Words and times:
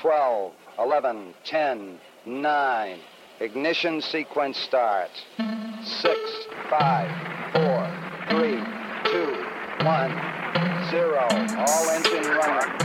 12, 0.00 0.52
11, 0.78 1.34
10, 1.44 1.98
9. 2.24 2.98
Ignition 3.40 4.00
sequence 4.00 4.56
starts. 4.56 5.24
6, 5.84 6.20
5, 6.70 7.10
4, 7.52 7.90
3, 8.30 8.50
2, 9.10 9.46
1, 9.84 10.28
0. 10.90 11.18
All 11.58 11.90
engine 11.90 12.30
running. 12.30 12.78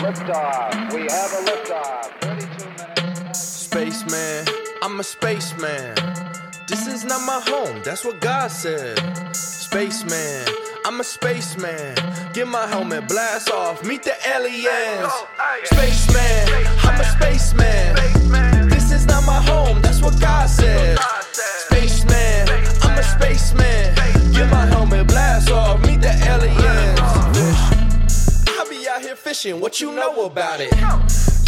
Liftoff. 0.00 0.94
We 0.94 1.02
have 1.02 1.32
a 1.32 1.42
liftoff. 1.44 2.10
32 2.22 2.70
minutes. 2.70 3.38
Spaceman, 3.38 4.46
I'm 4.82 4.98
a 4.98 5.04
spaceman. 5.04 5.94
This 6.68 6.86
is 6.86 7.04
not 7.04 7.20
my 7.26 7.40
home, 7.50 7.82
that's 7.84 8.02
what 8.02 8.18
God 8.20 8.50
said. 8.50 8.98
Spaceman, 9.36 10.46
I'm 10.84 11.00
a 11.00 11.04
spaceman. 11.04 11.94
Get 12.32 12.48
my 12.48 12.66
helmet, 12.66 13.08
blast 13.08 13.50
off, 13.50 13.84
meet 13.84 14.02
the 14.02 14.14
aliens. 14.34 15.12
Spaceman, 15.64 16.66
I'm 16.82 17.00
a 17.00 17.04
spaceman. 17.04 18.19
Fishing, 29.30 29.60
what 29.60 29.80
you 29.80 29.92
know 29.92 30.24
about 30.26 30.58
it? 30.58 30.74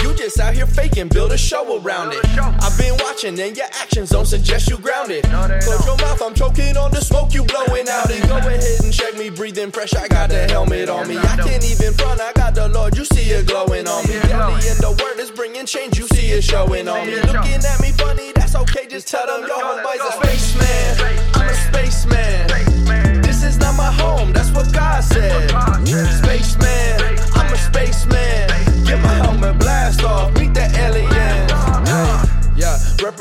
You 0.03 0.15
just 0.15 0.39
out 0.39 0.55
here 0.55 0.67
faking, 0.69 1.09
build 1.09 1.33
a 1.33 1.39
show 1.39 1.81
around 1.81 2.13
it. 2.13 2.25
I've 2.39 2.79
been 2.79 2.97
watching 3.01 3.37
and 3.41 3.57
your 3.57 3.67
actions 3.83 4.11
don't 4.11 4.27
suggest 4.27 4.71
you 4.71 4.79
grounded. 4.79 5.25
Close 5.25 5.85
your 5.85 5.97
mouth, 5.97 6.23
I'm 6.23 6.33
choking 6.33 6.77
on 6.77 6.93
the 6.93 7.01
smoke 7.01 7.35
you 7.35 7.43
blowing 7.43 7.89
out 7.89 8.09
it. 8.09 8.23
Go 8.29 8.37
ahead 8.37 8.63
and 8.85 8.93
check 8.93 9.17
me, 9.17 9.31
breathing 9.31 9.73
fresh. 9.73 9.95
I 9.97 10.07
got 10.07 10.31
the 10.31 10.47
helmet 10.47 10.89
on 10.89 11.09
me. 11.09 11.19
I 11.19 11.37
can't 11.37 11.65
even 11.65 11.93
front, 11.95 12.21
I 12.21 12.33
got 12.35 12.55
the 12.55 12.69
Lord, 12.69 12.97
you 12.97 13.05
see 13.05 13.31
it 13.31 13.49
glowing 13.49 13.89
on 13.89 14.07
me. 14.07 14.15
Deadly 14.31 14.63
in 14.71 14.79
the 14.79 14.95
word 15.03 15.19
is 15.19 15.33
bringing 15.33 15.67
change, 15.67 15.99
you 15.99 16.07
see 16.07 16.31
it 16.31 16.45
showing 16.45 16.87
on 16.87 17.05
me. 17.05 17.17
Looking 17.17 17.63
at 17.67 17.81
me 17.81 17.91
funny, 17.99 18.31
that's 18.31 18.55
okay, 18.55 18.87
just 18.87 19.09
tell 19.09 19.27
them 19.27 19.41
your 19.49 19.59
homeboy's 19.59 20.07
a 20.07 20.22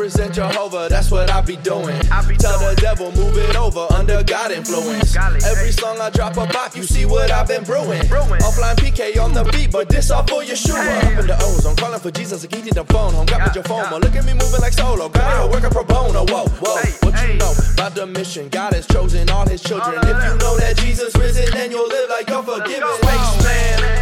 represent 0.02 0.33
Jehovah, 0.33 0.88
that's 0.89 1.11
what 1.11 1.30
I 1.30 1.41
be 1.41 1.57
doing. 1.57 1.95
I 2.09 2.27
be 2.27 2.35
Tell 2.35 2.57
the 2.57 2.75
devil, 2.81 3.11
move 3.11 3.38
it 3.38 3.55
over 3.55 3.85
under 3.94 4.23
God 4.23 4.49
influence. 4.49 5.16
Every 5.16 5.71
song 5.71 6.02
I 6.02 6.09
drop 6.09 6.38
a 6.38 6.47
pop, 6.47 6.75
you 6.75 6.81
see 6.81 7.05
what 7.05 7.30
I've 7.30 7.47
been 7.47 7.63
brewing. 7.63 8.02
Offline 8.41 8.77
PK 8.77 9.22
on 9.22 9.31
the 9.33 9.44
beat, 9.52 9.72
but 9.72 9.89
this 9.89 10.09
all 10.09 10.23
for 10.25 10.41
Yeshua. 10.41 11.03
Up 11.03 11.19
in 11.19 11.27
the 11.27 11.38
O's, 11.44 11.67
I'm 11.67 11.75
calling 11.75 11.99
for 11.99 12.09
Jesus, 12.09 12.41
like 12.41 12.55
he 12.55 12.63
did 12.63 12.73
the 12.73 12.83
phone. 12.85 13.13
Home, 13.13 13.27
got 13.27 13.44
with 13.44 13.53
your 13.53 13.63
phone, 13.66 13.85
but 13.91 14.02
look 14.02 14.16
at 14.16 14.25
me 14.25 14.33
moving 14.33 14.61
like 14.61 14.73
solo. 14.73 15.07
Got 15.07 15.38
here 15.38 15.52
working 15.52 15.69
pro 15.69 15.83
bono, 15.83 16.25
whoa, 16.25 16.47
whoa. 16.47 16.81
What 17.02 17.22
you 17.22 17.38
know 17.38 17.53
about 17.75 17.94
the 17.94 18.07
mission? 18.07 18.49
God 18.49 18.73
has 18.73 18.88
chosen 18.88 19.29
all 19.29 19.47
his 19.47 19.61
children. 19.61 19.99
If 20.02 20.07
you 20.07 20.38
know 20.39 20.57
that 20.57 20.77
Jesus 20.77 21.16
risen, 21.16 21.45
then 21.52 21.69
you'll 21.69 21.88
live 21.88 22.09
like 22.09 22.27
you're 22.27 22.41
forgiven. 22.41 22.89
A 22.89 22.97
spaceman. 22.97 24.00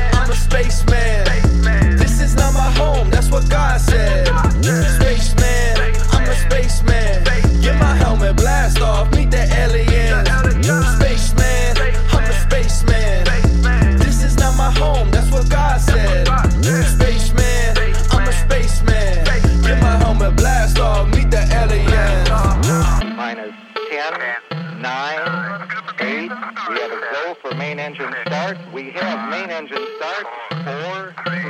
10, 24.00 24.81
9, 24.81 25.67
8. 25.99 26.08
We 26.08 26.80
have 26.80 26.92
a 26.92 27.02
go 27.11 27.36
for 27.42 27.54
main 27.55 27.80
engine 27.82 28.15
start. 28.26 28.58
We 28.71 28.92
have 28.92 29.30
main 29.30 29.49
engine 29.49 29.86
start. 29.98 30.26
4, 30.64 31.48